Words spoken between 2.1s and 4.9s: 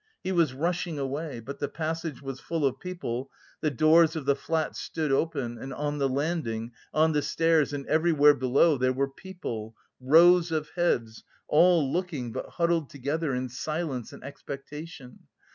was full of people, the doors of the flats